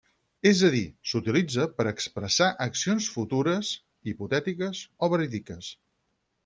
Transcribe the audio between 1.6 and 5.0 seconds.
per a expressar accions futures, hipotètiques